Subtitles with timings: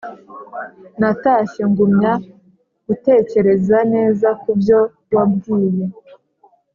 [0.99, 2.13] natashye ngumya
[2.87, 4.79] gutekereza neza kubyo
[5.15, 5.85] wabwiye